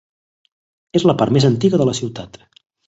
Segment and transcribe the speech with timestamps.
[1.01, 2.45] És la part més antiga de la ciutat.